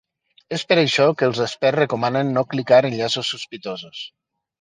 [0.55, 4.01] És per això que els experts recomanen de no clicar enllaços sospitosos.